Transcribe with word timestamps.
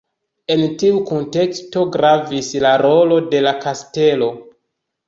En 0.53 0.63
tiu 0.83 1.01
kunteksto 1.09 1.85
gravis 1.99 2.51
la 2.65 2.73
rolo 2.87 3.21
de 3.31 3.47
la 3.49 3.57
kastelo. 3.69 4.35